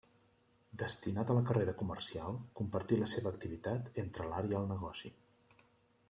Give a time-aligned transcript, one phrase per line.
[0.81, 5.13] Destinat a la carrera comercial, compartí la seva activitat entre l'art i el negoci.